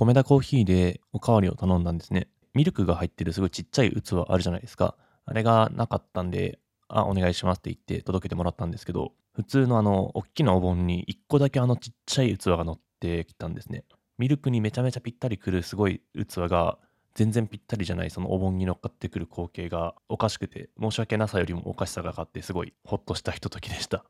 [0.00, 2.28] 米田コーヒーでおかわりを頼んだんですね。
[2.54, 4.96] ミルクが入ってるすごいちっちゃい器あるじゃないですか。
[5.26, 13.84] あれがなかったんで、あ、お願いしますって言って届けてもらったんですけど、普通のあの、大きなお盆に1個だけあのちっちゃい器が乗ってきたんですね。
[14.16, 16.78] ミルクにめちゃめちゃぴったりくるすごい器が、
[17.14, 24.06] 全然ぴったりじゃないそのお盆に乗っかってくる光景がおかしくて、申し訳なさよりもおかしさが勝ってすごいホッとしたひとときでした。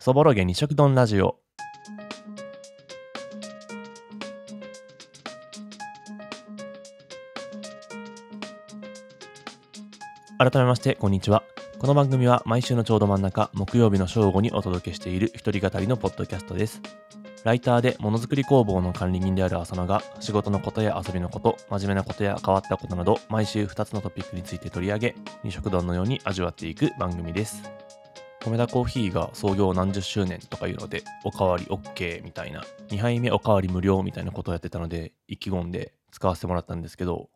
[0.00, 1.45] そぼろげ二色丼ラジオ。
[10.38, 11.44] 改めまして、こんにちは。
[11.78, 16.82] この番組は毎週のちょうど真ん中、木曜日の正午にお届けしている一人語りのポッドキャストです。
[17.44, 27.62] ライターでものづくり工房の管理人である浅野が、仕事のことや遊びのこと、真面目なことや変わったことなど、毎週2つのトピックについて取り上げ、二食丼のように味わっていく番組です。
[28.44, 37.30] 米田コーヒーが創業何十周年とかいうので、おかわり OK みたいな、2杯目おかわり無料みたいなことをやってたので、意気込んで使わせてもらったんですけど、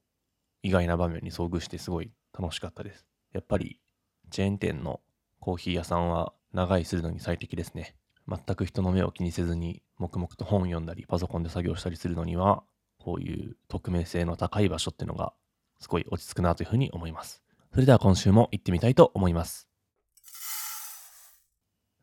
[0.63, 3.07] 意外な場面に遭遇してすごい楽しかったです。
[3.33, 3.81] やっぱり
[4.31, 5.01] チェーン店の
[5.41, 7.95] コーヒー屋さんは長居するのに最適ですね。
[8.29, 12.63] 全く人の目を気にせずに黙々と本読んだりパソコンで作業したりするのには
[12.99, 15.33] こういう匿名性の高い場所っていうのが
[15.81, 17.43] すごい落ち着くなというふうに思います。
[17.73, 19.69] それでは今週も行ってみたいと思います。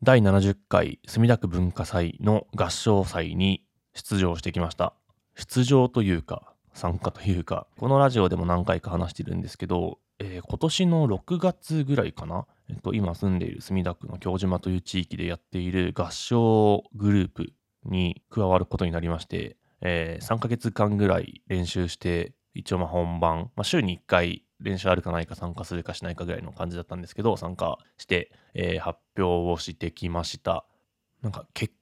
[0.03, 4.93] 第70回墨田区文化祭の合唱祭に出場してきました。
[5.35, 17.53] 出場というか参加というか、このラジオでも何回か話してるんですけど、えー、今年の6月ぐらいかな、えっと、今住んでいる墨田区の京島という地域でやっている合唱グループ
[17.85, 30.65] に加わることになりまして、えー、3ヶ月間ぐらい練習して、一応まあ本番、まあ、週に1回練習あるかないか参加するかしないかぐらいの感じだったんですけど、参加して、えー、発表をしてきました。
[31.21, 31.73] なんか結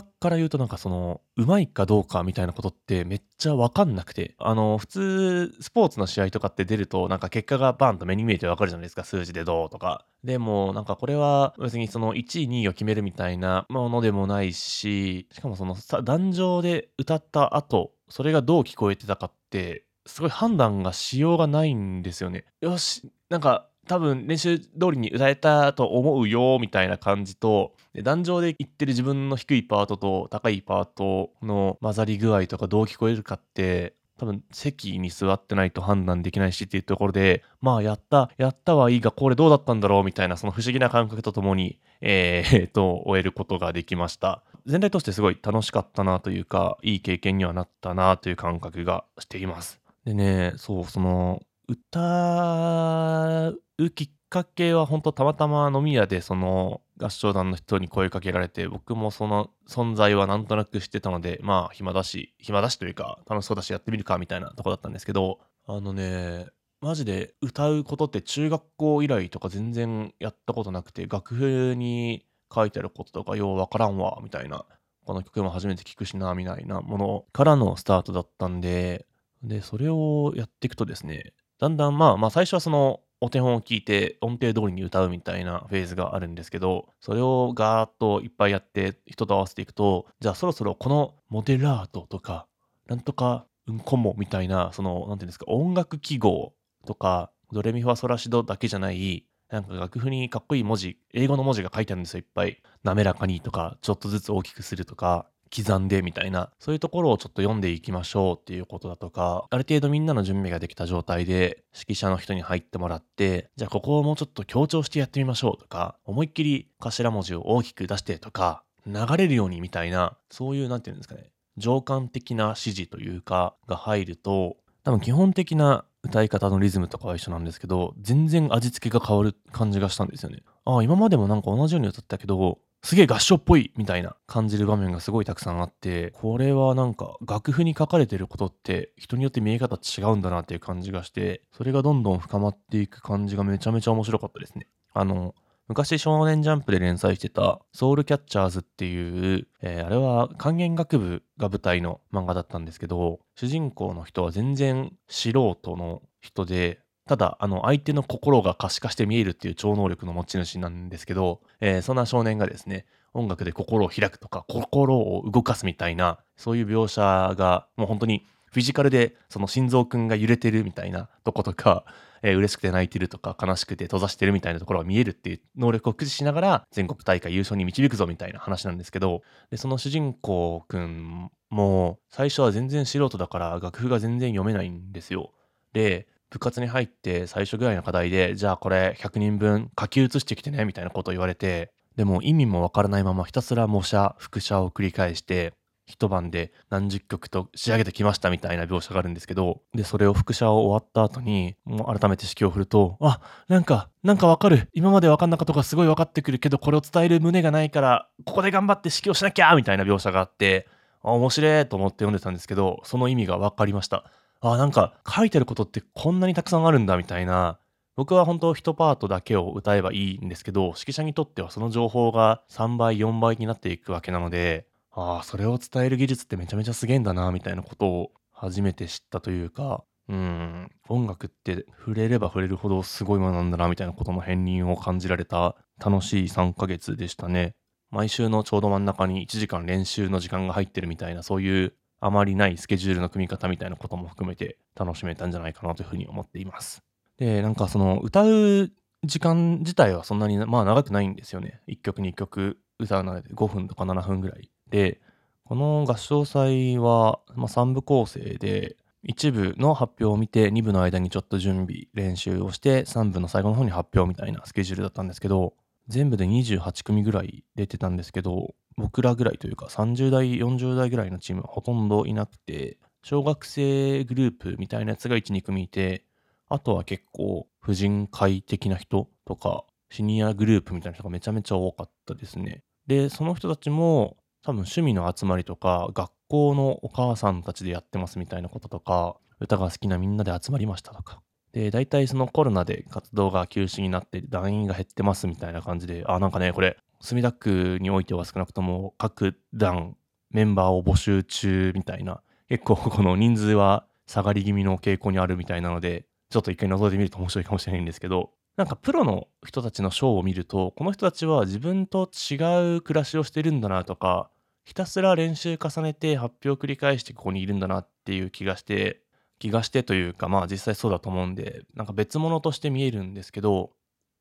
[0.00, 10.06] 果から言うとなんかその、うまいかどうかみたいなことってめっちゃわかんなくて、あの、普通、スポーツの試合とかって出ると、なんか結果がバンと目に見えてわかるじゃないですか、数字でどうとか。
[10.24, 22.44] でも、なんかこれは別にその1位、2位を決めるみたいなものでもないし、しかもそのさ、壇上で歌った後、それがどう聞こえてたかって、すごい判断がしようがないんですよね。
[22.60, 44.42] よし、なんか多分練習通りに歌えたと思うよみたいな感じと壇上で言ってる自分の低いパートと高いパートの混ざり具合とかどう聞こえるかって多分席に座ってないと判断できないしっていうところでまあやったやったはいいがこれどうだったんだろうみたいなその不思議な感覚とともに えー、と終えることができました。
[44.64, 49.80] 全体としてすごい楽しかったなというかいい経験にはなったなという感覚がしています。
[50.04, 66.46] でねそうその歌うきっかけは本当たまたま飲み屋でその合唱団の人に声かけられて僕もその存在はなんとなく知ってたのでまあ暇だし暇だしというか楽しそうだしやってみるかみたいなとこだったんですけどあのね
[66.80, 74.64] マジで歌うことって中学校以来とか全然やったことなくて楽譜に書いてあることとかようわからんわみたいな
[75.04, 79.06] この曲も初めて聴くしなみたいなものからのスタートだったんで
[79.42, 92.48] でそれをやっていくとですねだんだんまあまあ最初はそのお手本を聞いて音程通りに歌うみたいなフェーズがあるんですけど、それをガーッといっぱいやって人と合わせていくと、じゃあそろそろこのモデラートとか、
[92.88, 96.52] なんとかうんこもみたいな、その、なんていうんですか、音楽記号
[96.84, 102.60] とか、ドレミファソラシドだけじゃない、なんか楽譜にかっこいい文字、英語の文字が書いてあるんですよ、いっぱい。
[102.82, 130.42] 滑らかにとか、ちょっとずつ大きくするとか、刻んでみたいな、そういうところをちょっと読んでいきましょうっていうことだとか、ある程度みんなの準備ができた状態で、指揮者の人に入ってもらって、じゃあここをもうちょっと強調してやってみましょうとか、思いっきり頭文字を大きく出してとか、流れるようにみたいな、そういう、なんていうんですかね、情感的な指示というか、が入ると、多分基本的な歌い方のリズムとかは一緒なんですけど、全然味付けが変わる感じがしたんですよね。
[130.64, 144.66] ああ、今までもなんか同じように歌ったけど、すげえ合唱っぽいみたいな感じる場面がすごいたくさんあって、これはなんか楽譜に書かれてることって人によって見え方違うんだなっていう感じがして、それがどんどん深まっていく感じがめちゃめちゃ面白かったですね。
[144.94, 145.34] あの、
[145.68, 171.84] 昔少年ジャンプで連載してたソウルキャッチャーズっていう、えー、あれは管弦楽部が舞台の漫画だったんですけど、主人公の人は全然素人の人で、ただ、あの、相手の心が可視化して見えるっていう超能力の持ち主なんですけど、えー、そんな少年がですね、音楽で心を開くとか、心を動かすみたいな、そういう描写が、もう本当にフィジカルで、その心臓くんが揺れてるみたいなとことか、
[172.22, 185.32] えー、嬉しくて泣いてるとか悲しくて閉ざしてるみたいなところが見えるっていう能力を駆使しながら全国大会優勝に導くぞみたいな話なんですけど、でその主人公くんも最初は全然素人だから楽譜が全然読めないんですよ。
[185.72, 195.52] で、部活に入って最初ぐらいの課題で、じゃあこれ100人分書き写してきてねみたいなことを言われて、でも意味もわからないままひたすら模写、複写を繰り返して、
[195.84, 204.70] 一晩で何十曲と仕上げてきましたみたいな描写があるんですけど、で、それを複写を終わった後に、もう改めて指揮を振ると、あ、なんか、なんかわかる。
[204.72, 210.66] 今までわかんなかったことがすごいわかってくるけど、これを伝える胸がないから、ここで頑張って指揮をしなきゃみたいな描写があって、
[211.02, 214.04] あ、面白いと思って読んでたんですけど、その意味がわかりました。
[214.42, 217.58] あ、なんか書いてることってこんなにたくさんあるんだみたいな、
[217.94, 237.54] 僕は本当1パートだけを歌えばいいんですけど、指揮者にとってはその情報が3倍、4倍になっていくわけなので、ああ、それを伝える技術ってめちゃめちゃすげえんだな、みたいなことを初めて知ったというか、うん、音楽って触れれば触れるほどすごいものなんだな、みたいなことの片鱗を感じられた楽しい3ヶ月でしたね。
[237.90, 241.74] 毎週のちょうど真ん中に1時間練習の時間が入ってるみたいな、そういう
[242.04, 246.82] あまりないスケジュールの組み方みたいなことも含めて楽しめたんじゃないかなというふうに思っています。
[247.16, 248.72] で、なんかその歌う
[249.04, 251.60] 時間自体はそんなにまあ長くないんですよね。
[251.68, 255.00] 1曲2曲歌うので5分とか7分ぐらいで、
[255.44, 258.76] この合唱祭は、まあ、3部構成で、
[259.08, 265.54] 1部の発表を見て、2部の間にちょっと準備、練習をして、3部の最後の方に発表みたいなスケジュールだったんですけど、
[265.88, 276.04] 全部で28組ぐらい出てたんですけど、僕らぐらいというか30代、40代ぐらいのチームはほとんどいなくて、小学生グループみたいなやつが1、2組いて、
[276.48, 282.62] あとは結構婦人会的な人とか、シニアグループみたいな人がめちゃめちゃ多かったですね。
[282.86, 291.20] で、その人たちも多分趣味の集まりとか、学校のお母さんたちでやってますみたいなこととか、歌が好きなみんなで集まりましたとか。
[291.52, 299.96] で、大体そのコロナで活動が休止になって団員が減ってますみたいな感じで、あ、なんかね、これ、墨田区においては少なくとも各団
[300.30, 314.30] メンバーを募集中みたいな、結構この人数は下がり気味の傾向にあるみたいなので、ちょっと一回覗いてみると面白いかもしれないんですけど、なんかプロの人たちのショーを見ると、この人たちは自分と違う暮らしをしてるんだなとか、
[314.64, 319.02] ひたすら練習重ねて発表を繰り返してここにいるんだなっていう気がして、
[319.40, 323.72] 気がしてというか、まあ実際そうだと思うんで、なんか別物として見えるんですけど、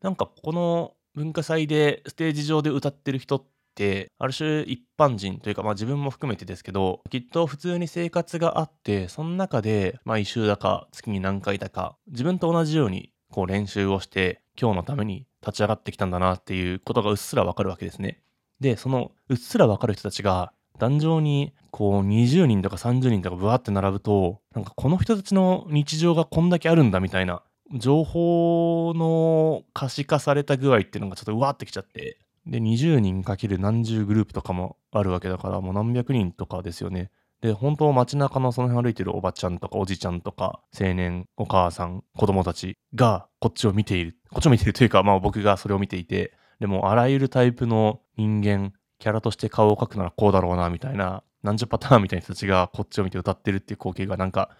[0.01, 18.21] なんかこの文化祭でステージ上で歌ってる人って、ある種一般人というか、まあ自分も含めてですけど、きっと普通に生活があって、その中で、まあ一週だか月に何回だか、自分と同じようにこう練習をして今日のために立ち上がってきたんだなっていうことがうっすらわかるわけですね。
[18.59, 27.43] で、そのうっすらわかる人たちが壇上にこう20人とか30人とかブワーって並ぶと、なんかこの人たちの日常がこんだけあるんだみたいな
[27.73, 37.12] 情報の可視化された具合っていうのがちょっとうわってきちゃって、で、20人かける何十グループとかもあるわけだから、もう何百人とかですよね。
[37.41, 44.18] で、本当街中のその辺歩いてるおばちゃんとかおじちゃんとか青年、お母さん、子供たちがこっちを見ている。
[44.31, 54.56] こっちを見ているというか、まあ僕がそれを見ていて、でもあらゆるタイプの人間、キャラとして顔を描くならこうだろうな、みたいな、何十パターンみたいな人たちがこっちを見て歌ってるっていう光景がなんか、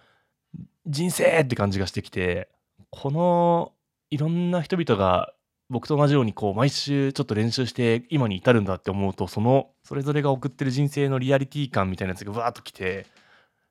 [0.86, 2.48] 人生って感じがしてきて、
[2.92, 3.72] この
[4.10, 5.32] いろんな人々が
[5.70, 13.06] 僕と同じようにこう毎週ちょっと練習して今に至るんだって思うとそのそれぞれが送ってる人生のリアリティ感みたいなやつがわーっときて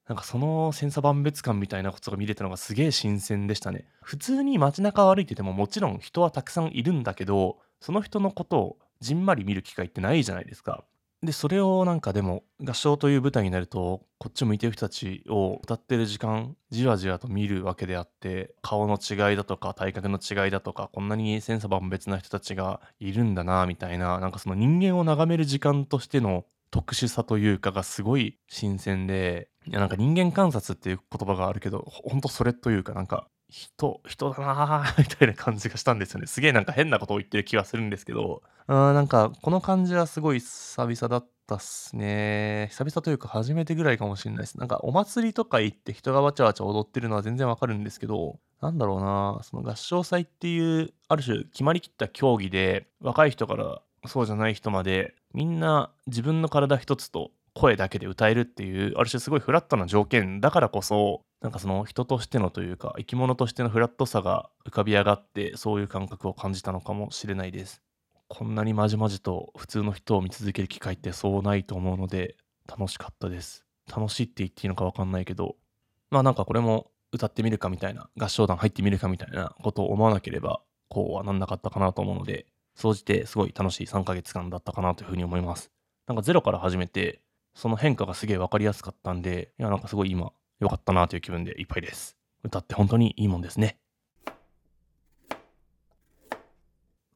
[0.08, 3.86] なんかその千差万別感みたいなことが見れたのがすげえ新鮮でしたね。
[4.02, 10.84] 普通に街中を歩いててももちろん人はたくさんいるんだけどその人のことをじんまり見る機会ってないじゃないですか。
[11.24, 36.28] で、それをなんかでも、合唱という舞台になると、こっち向いてる人たちを歌ってる時間、じわじわと見るわけであって、顔の違いだとか、体格の違いだとか、こんなに千差万別な人たちがいるんだな、みたいな、なんかその人間を眺める時間としての特殊さというかがすごい新鮮で、いやなんか人間観察っていう言葉があるけど、ほんとそれというかなんか、人、人だなー みたいな感じがしたんですよね。
[36.28, 42.70] すげえなんか変なことを言ってる気がするんですけど、うん、なんかこの感じはすごい久々だったっすね。
[42.72, 44.58] 久々というか初めてぐらいかもしれないです。
[44.58, 67.82] なんかお祭りとか行って人がわちゃわちゃ踊ってるのは全然わかるんですけど、なんだろうな、その合唱祭っていう、ある種決まりきった競技で、若い人からそうじゃない人まで、みんな自分の体一つと声だけで歌えるっていう、ある種すごいフラットな条件だからこそ、なんかその人としてのというか、生き物としてのフラットさが浮かび上がって、そういう感覚を感じたのかもしれないです。
[68.28, 73.66] こんなにまじまじと普通の人を見続ける機会ってそうないと思うので、楽しかったです。
[73.94, 75.58] 楽しいって言っていいのかわかんないけど、
[76.10, 85.72] まあなんかこれも歌ってみるかみたいな、合唱団入ってみるかみたいなことを思わなければ、こうはなんなかったかなと思うので、総じてすごい楽しい3ヶ月間だったかなというふうに思います。
[86.08, 87.22] なんかゼロから始めて、
[87.54, 92.18] その変化がすげえ分かりやすかったんで、いや、なんかすごい今、良かったなという気分でいっぱいです。
[92.44, 93.78] 歌って本当にいいもんですね。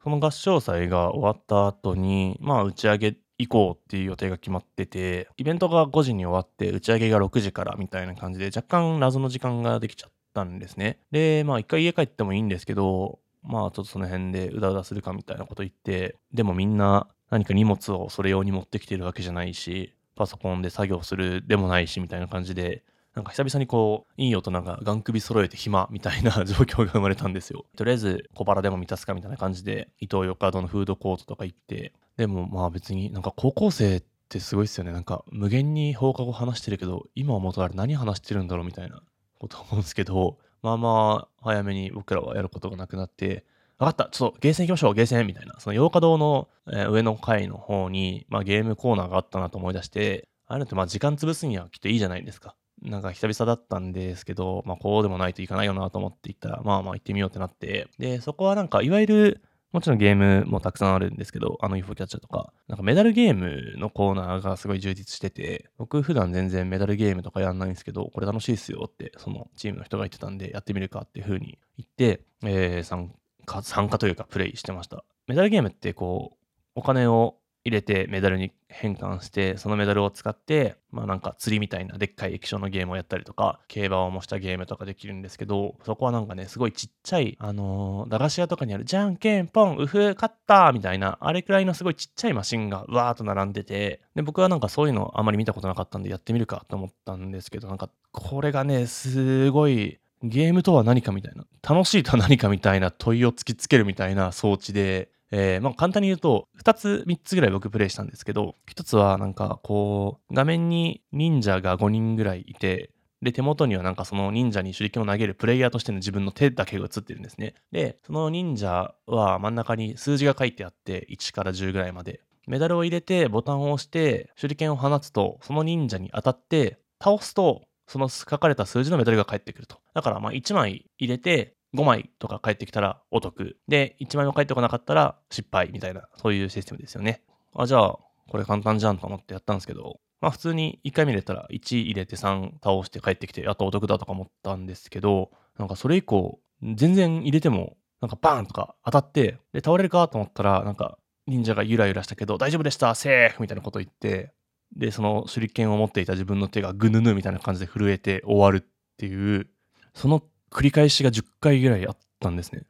[0.04, 11.00] その合唱祭が終わった後に、まあ打ち上げ行こうっていう予定が決まってて、イベントが5時に終わって、打ち上げが6時からみたいな感じで、若干謎の時間ができちゃったんですね。
[11.12, 27.66] で、まあ一回家帰ってもいいんですけど、まあちょっとその辺でうだうだするかみたいなこと言って、でもみんな何か荷物をそれ用に持ってきてるわけじゃないし、パソコンで作業するでもないしみたいな感じで、なんか久々にこう、いい大人がガン首揃えて暇みたいな状況が生まれたんですよ。
[27.78, 34.92] とりあえず小腹でも満たすかみたいな感じで、伊東洋華堂のフードコートとか行って、でもまあ別になんか高校生ってすごいっすよね。
[34.92, 39.02] なんか無限に放課後話してるけど、今思うとあれ何話してるんだろうみたいな
[39.40, 43.46] こと思うんですけど、まあまあ早めに僕らはやることがなくなって、
[43.78, 45.56] 分かった、ちょっとゲーセン行きましょう、ゲーセンみたいな。
[45.60, 52.56] その洋華堂の、えー、上の階の方に、まあ、ゲームコーナーがあったなと思い出して、ああいうのってまあ時間潰すにはきっといいじゃないですか。
[52.82, 59.42] なんか久々だったんですけど、まあこうでもないといかないよなと思って行ったら、まあまあ行ってみようってなって、で、そこはなんかいわゆる、
[59.72, 73.14] もちろんゲームもたくさんあるんですけど、あの UFO キャッチャーとか、なんかメダルゲームのコーナーがすごい充実してて、僕普段全然メダルゲームとかやんないんですけど、これ楽しいっすよって、そのチームの人が言ってたんで、やってみるかっていう風に言って、えー、参、
[73.62, 75.04] 参加というかプレイしてました。
[75.28, 76.38] メダルゲームってこう、
[76.76, 112.92] お金を入れてメダルに変換して、そのメダルを使って、まあなんか釣りみたいなでっかい液晶のゲームをやったりとか、競馬を模したゲームとかできるんですけど、そこはなんかね、すごいちっちゃい、あのー、駄菓子屋とかにあるじゃんけんぽん、うふ、勝ったみたいな、あれくらいのすごいちっちゃいマシンがわーっと並んでて、で、僕はなんかそういうのあまり見たことなかったんでやってみるかと思ったんですけど、なんかこれがね、すごい、ゲームとは何かみたいな、楽しいとは何かみたいな問いを突きつけるみたいな装置で、えー、まあ簡単に言うと、2つ、3つぐらい僕プレイしたんですけど、1つはなんかこう、画面に忍者が5人ぐらいいて、
[113.22, 117.56] で、手元にはなんかその忍者に手裏剣を投げるプレイヤーとしての自分の手だけが映ってるんですね。
[117.72, 122.22] で、その忍者は真ん中に数字が書いてあって、1から10ぐらいまで。
[122.48, 129.78] メダルを入れてボタンを押して手裏剣を放つと、その忍者に当たって倒すと、その書かれた数字のメダルが返ってくると。
[129.94, 133.58] だからまあ1枚入れて5枚とか返ってきたらお得。
[133.68, 137.22] で、1枚も返ってこなかったら失敗みたいな、そういうシステムですよね。
[137.54, 137.98] あ、じゃあ、
[138.30, 154.34] これ簡単じゃんと思ってやったんですけど、まあ普通に1回目入れたら1入れて3倒して帰ってきて、あとお得だとか思ったんですけど、なんかそれ以降、全然入れても、なんかバーンとか当たって、で、倒れるかと思ったら、なんか忍者がゆらゆらしたけど、大丈夫でしたセーフみたいなこと言って、
[154.76, 159.48] で、その手裏剣を持っていた自分の手がぐぬぬみたいな感じで震えて終わるっていう、
[159.94, 162.64] その繰り返しが10回ぐらいあったんですね。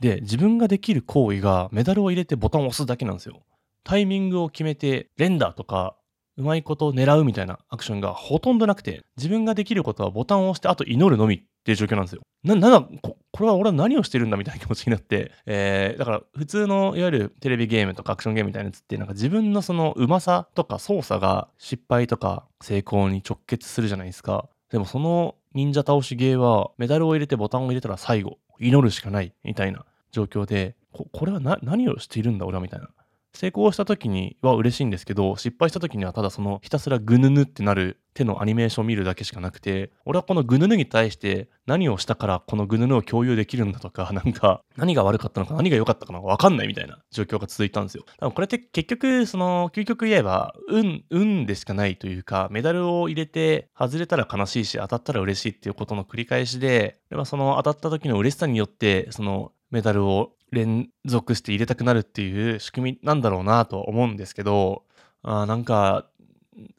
[0.00, 3.42] で、自分ができる行為がメダルを入れてボタンを押すだけなんですよ。
[3.84, 5.96] タイミングを決めて、連打とか、
[6.36, 12.22] うまいことを狙うみたいなアクションがほとんどなくて、自分ができることはボタンを押して、あと祈るのみっていう状況なんですよ。
[12.44, 24.48] な、なんだ、ここれは俺は何をしてるんだみたいな気持ちになって、 えー、だから普通のいわゆるテレビゲームとかアクションゲームみたいなやつって、なんか自分のそのうまさとか操作が失敗とか成功に直結するじゃないですか。
[24.70, 32.88] でもその忍者倒しゲーはメダルを入れてボタンを入れたら最後、祈るしかないみたいな状況で、ここれは何をしているんだ俺はみたいな。
[33.34, 48.04] 成功した時には嬉しいんですけど、失敗した時にはただそのひたすらぐぬぬってなる手のアニメーションを見るだけしかなくて、俺はこのぐぬぬに対して何をしたからこのぐぬぬを共有できるんだとか、なんか何が悪かったのか何が良かったかわかんないみたいな状況が続いたんですよ。
[48.18, 64.84] 多分これって結局、その究極言えば、運、運でしかないというか、メダルを入れて外れたら悲しいし、当たったら嬉しいっていうことの繰り返しで、でまその当たった時の嬉しさによって、そのメダルを連続して入れたくなるっていう仕組みなんだろうなと思うんですけど、
[65.22, 66.06] あなんか、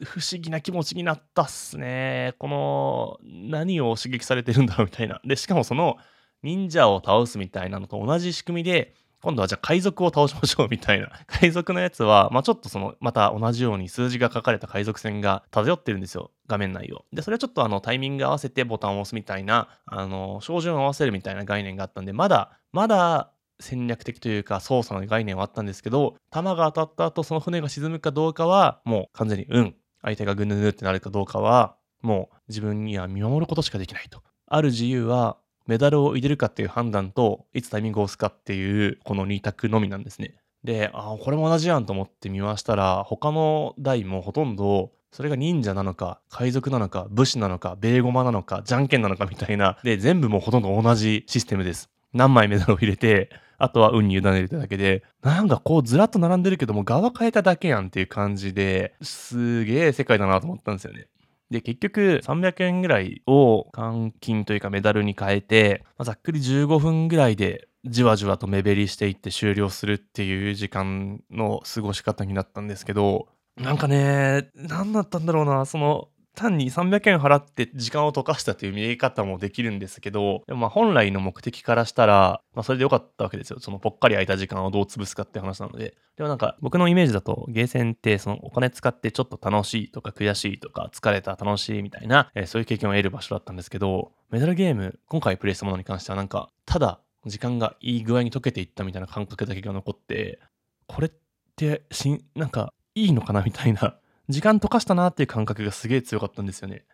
[0.04, 2.34] 不思議な気持ちになったっすね。
[2.38, 5.20] この、何を刺激されてるんだろうみたいな。
[5.24, 5.96] で、しかもその、
[6.44, 11.08] 忍者を倒すみたいなのと同じ仕組みで、今度はじゃあ海賊を倒しましょうみたいな。
[11.26, 16.30] 海賊のやつは、まあちょっとその、また同じように数字が書かれた海賊船が漂ってるんですよ。
[16.46, 17.06] 画面内を。
[17.10, 29.74] で、それはちょっとあのタイミング合わせてボタンを押すみたいな、あの、照準を合わせるみたいな概念があったんで、まだ、まだ戦略的というか操作の概念はあったんですけど、弾が当たった後その船が沈むかどうかは、もう完全にうん。
[30.02, 34.22] 相手がぐぬぬってなるかどうかは、もう自分には見守ることしかできないと。
[34.46, 40.34] ある自由は、メダルを入れるかっていう判断と、いつタイミングを押すかっていう、この2択のみなんですね。
[40.62, 49.78] で、あこれも同じやんと思って見回したら、他の台もほとんどそれが忍者なのか、海賊なのか、武士なのか、ベーゴマなのか、じゃんけんなのかみたいな。
[49.84, 51.88] で、全部もうほとんど同じシステムです。
[52.12, 61.06] 何枚メダルを入れて、あとは運に委ねるだけで、なんかこうずらっと並んでるけども、側変えただけやんっていう感じで、すげえ世界だなと思ったんですよね。
[61.50, 83.58] で、結局300円ぐらいを換金というかメダルに変えて、まあ、ざっくり15分ぐらいでじわじわと目減りしていって終了するっていう時間の過ごし方になったんですけど、なんかね、何だったんだろうな、その、単に300円払って時間を溶かしたという見え方もできるんですけど、でもまあ本来の目的からしたら、まあそれでよかったわけですよ。
[83.60, 85.94] そのぽっかり空いた時間をどう潰すかって話なので。
[86.16, 100.38] でもなんか僕のイメージだとゲーセンってそのお金使ってちょっと楽しいとか悔しいとか疲れた楽しいみたいな、えー、そういう経験を得る場所だったんですけど、メダルゲーム、今回プレイしたものに関してはなんか、ただ時間がいい具合に溶けていったみたいな感覚だけが残って、
[100.86, 101.10] これっ
[101.56, 103.96] てしんなんかいいのかなみたいな、
[104.28, 106.84] 時間溶かしたなっていう感覚がすげえ強かったんですよね。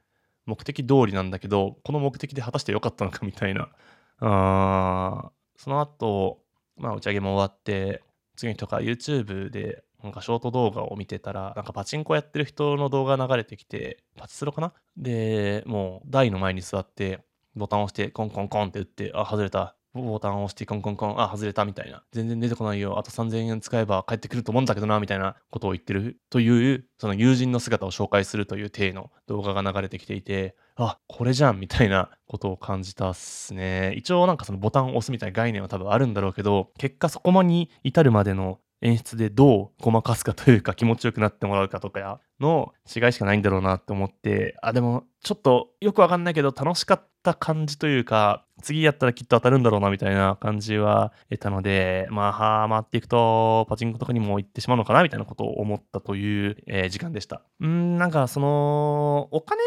[0.47, 3.69] 目的通りなんだけど、この目的で果たして良かったのかみたいな。
[4.21, 6.43] あその後、
[6.77, 8.03] まあ打ち上げも終わって、
[8.37, 14.73] 次とか YouTube でなんかショート動画を見てたら、なんかパチンコやってる人の動画流れてきて、パチスロかな？
[14.97, 17.21] で、もう台の前に座って、
[17.55, 19.77] ボタンを押してコンコンコンって打って、あ、外れた。
[19.93, 22.03] ボタンを押してコンコンコン、あ、外れたみたいな。
[22.13, 22.99] 全然出てこないよ。
[22.99, 33.95] あと3000円使えば帰ってくると思うんだけどな、みたいなことを言ってるという、その友人の姿を紹介するという体の動画が流れてきていて、あ、これじゃんみたいなことを感じたっすね。
[33.97, 52.33] 一応なんかそのボタンを押すみたいな概念は多分あるんだろうけど、結果そこまに至るまでの演出でどうごまかすかというか気持ちよくなってもらうかとかの違いしかないんだろうなって思って、あ、でもちょっとよくわかんないけど楽しかった感じというか、次やったらきっと当たるんだろうなみたいな感じは得たので、まあ、
[52.63, 57.43] はまっていくとパチンコとかにも行ってしまうのかなみたいなことを思ったという、えー、時間でした。
[57.61, 59.61] うん、なんかその、お金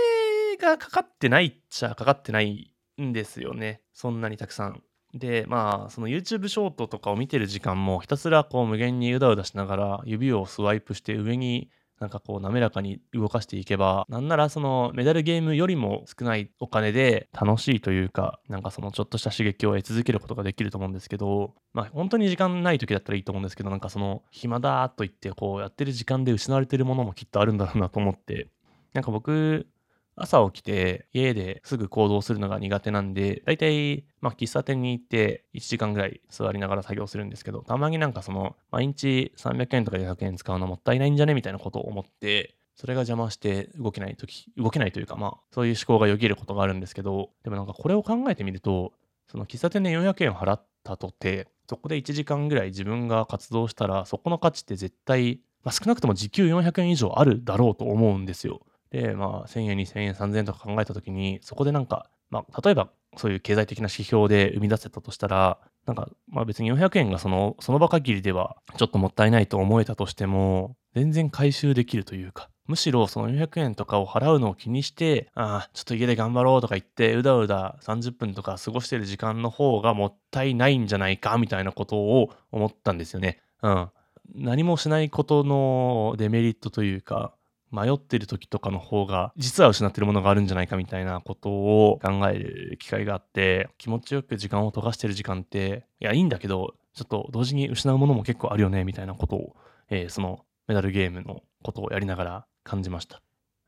[0.60, 3.82] がかかってないっちゃかかってないんですよね。
[3.93, 4.82] そんなにたくさん。
[5.13, 28.50] で、まあ、その YouTube ショートとかを見てる時間もひたすらこう無限にうだうだしながら指をスワイプして上になんかこう滑らかに動かしていけば、なんならそのメダルゲームよりも少ないお金で楽しいというか、なんかそのちょっとした刺激を得続けることができると思うんですけど、まあ本当に時間ない時だったらいいと思うんですけど、なんかその暇だと言ってこうやってる時間で失われてるものもきっとあるんだろうなと思って、
[28.94, 29.68] なんか僕、
[30.16, 48.94] 朝起きて家ですぐ行動するのが苦手なんで、だいたい、まあ、喫茶店に行って1時間ぐらい座りながら作業するんですけど、たまになんかその、毎日300円とか400円使うのもったいないんじゃねみたいなことを思って、それが邪魔して動けないとき、動けないというか、まあ、そういう思考がよぎることがあるんですけど、でもなんかこれを考えてみると、
[49.28, 58.62] その喫茶店で400円払ったとて、そこで1時間ぐらい自分が活動したら、そこの価値って絶対、まあ、少なくとも時給400円以上あるだろうと思うんですよ。
[58.94, 83.42] で、まあ、1000円、2000円、3000円とか考えたときに、そこでなんか、まあ、例えばそういう経済的な指標で生み出せたとしたら、なんか、まあ別に400円がその、その場限りではちょっともったいないと思えたとしても、全然回収できるというか、むしろその400円とかを払うのを気にして、ああ、ちょっと家で頑張ろうとか言って、うだうだ30分とか過ごしてる時間の方がもったいないんじゃないか、みたいなことを思ったんですよね。
[83.64, 83.90] うん。
[84.36, 87.34] 何もしないことのデメリットというか、
[87.74, 99.55] 迷ってる時とかの方が実は失ってるものがあるんじゃないかみたいなことを考える機会があって気持ちよく時間を溶かしてる時間っていやいいんだけどちょっと同時に失うものも結構あるよねみたいなことを、
[99.90, 103.22] えー、そのメダルゲームのことをやりながら感じました。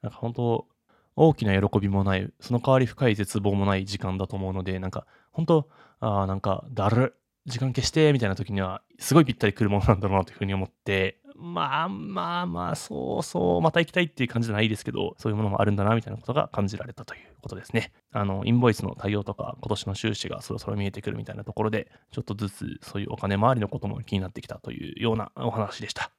[0.04, 0.68] なんか本当
[1.16, 7.16] 大きな喜びもないその代わり深い絶望もない時間だと思うのでなんか本当あなんかだる
[7.46, 17.92] 時間消してみたいな時にはすごいぴったりくるものなんだろうなというふうに思ってまあまあまあ、そうそう、また行きたいっていう感じじゃないですけど、そういうものもあるんだな、みたいなことが感じられたということですね。
[18.12, 26.12] あの、インボイスの対応とか、今年の収支がそろそろ見えてくるみたいなところで、ちょっとずつそういうお金回りのことも気になってきたというようなお話でした。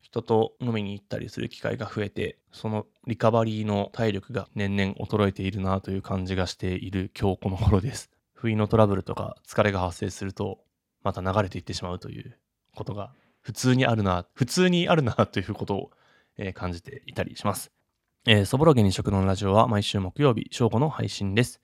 [0.00, 8.10] 人と飲みに行ったりする機会が増えて、そのリカバリーの体力が年々衰えているなという感じがしている今日この頃です。
[8.34, 10.58] 不意のトラブルとか疲れが発生すると、
[11.02, 12.38] また流れていってしまうという
[12.74, 13.12] ことが
[13.42, 15.90] 普通にあるな、普通にあるなということを、
[16.38, 17.72] えー、感じていたりします。
[18.26, 21.60] えー、そぼろげに食のラジオは毎週木曜日正午の配信です。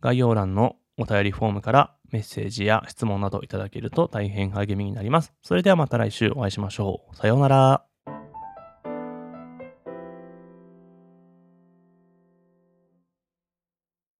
[0.00, 5.32] 概要欄のお便りフォームからメッセージや質問などいただけると大変励みになります。
[5.42, 7.16] それではまた来週お会いしましょう。
[7.16, 7.93] さようなら。